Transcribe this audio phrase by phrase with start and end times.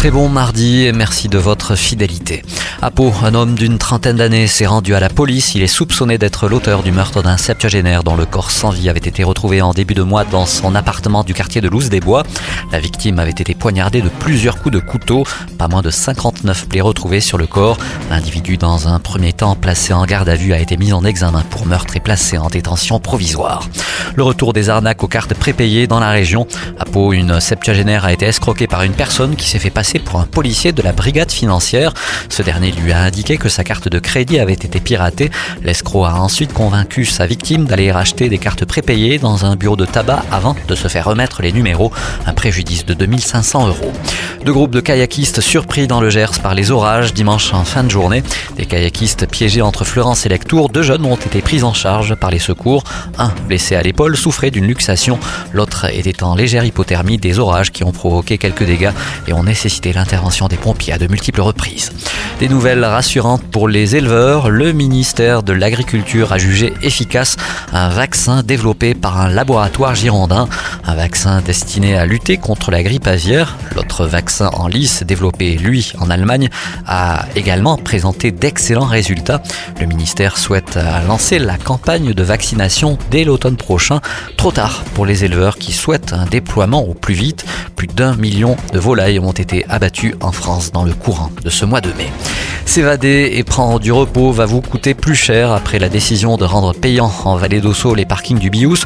[0.00, 2.42] Très bon mardi et merci de votre fidélité.
[2.80, 5.54] À Pau, un homme d'une trentaine d'années s'est rendu à la police.
[5.54, 8.98] Il est soupçonné d'être l'auteur du meurtre d'un septuagénaire dont le corps sans vie avait
[8.98, 12.22] été retrouvé en début de mois dans son appartement du quartier de Louse des Bois.
[12.72, 15.26] La victime avait été poignardée de plusieurs coups de couteau.
[15.58, 17.76] Pas moins de 59 plaies retrouvées sur le corps.
[18.08, 21.42] L'individu, dans un premier temps placé en garde à vue, a été mis en examen
[21.50, 23.68] pour meurtre et placé en détention provisoire.
[24.16, 26.46] Le retour des arnaques aux cartes prépayées dans la région.
[26.78, 30.20] À Pau, une septuagénaire a été escroquée par une personne qui s'est fait passer pour
[30.20, 31.92] un policier de la brigade financière.
[32.28, 35.30] Ce dernier lui a indiqué que sa carte de crédit avait été piratée.
[35.62, 39.86] L'escroc a ensuite convaincu sa victime d'aller racheter des cartes prépayées dans un bureau de
[39.86, 41.92] tabac avant de se faire remettre les numéros,
[42.26, 43.92] un préjudice de 2500 euros.
[44.44, 47.90] Deux groupes de kayakistes surpris dans le Gers par les orages dimanche en fin de
[47.90, 48.22] journée.
[48.56, 52.30] Des kayakistes piégés entre Fleurance et Lectour, deux jeunes ont été pris en charge par
[52.30, 52.84] les secours.
[53.18, 55.18] Un, blessé à l'épaule, souffrait d'une luxation.
[55.52, 58.92] L'autre était en légère hypothermie des orages qui ont provoqué quelques dégâts
[59.26, 61.92] et ont nécessité l'intervention des pompiers à de multiples reprises.
[62.38, 64.50] Des nouvelles rassurantes pour les éleveurs.
[64.50, 67.36] Le ministère de l'Agriculture a jugé efficace
[67.72, 70.48] un vaccin développé par un laboratoire girondin.
[70.84, 73.56] Un vaccin destiné à lutter contre la grippe aviaire.
[74.00, 76.48] L'autre vaccin en lice, développé lui en Allemagne,
[76.86, 79.42] a également présenté d'excellents résultats.
[79.78, 84.00] Le ministère souhaite lancer la campagne de vaccination dès l'automne prochain.
[84.38, 87.44] Trop tard pour les éleveurs qui souhaitent un déploiement au plus vite.
[87.76, 91.66] Plus d'un million de volailles ont été abattues en France dans le courant de ce
[91.66, 92.10] mois de mai.
[92.70, 96.72] S'évader et prendre du repos va vous coûter plus cher après la décision de rendre
[96.72, 98.76] payant en vallée d'Ossau les parkings du Bious.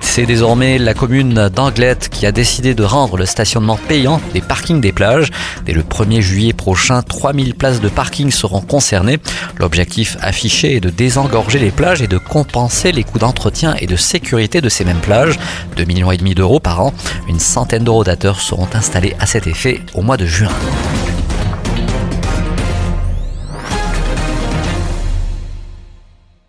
[0.00, 4.80] C'est désormais la commune d'Anglette qui a décidé de rendre le stationnement payant des parkings
[4.80, 5.30] des plages.
[5.66, 9.18] Dès le 1er juillet prochain, 3000 places de parking seront concernées.
[9.58, 13.96] L'objectif affiché est de désengorger les plages et de compenser les coûts d'entretien et de
[13.96, 15.38] sécurité de ces mêmes plages.
[15.76, 16.94] 2,5 millions d'euros par an.
[17.28, 20.48] Une centaine de rodateurs seront installés à cet effet au mois de juin.